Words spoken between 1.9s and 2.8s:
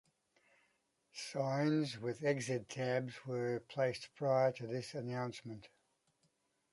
with exit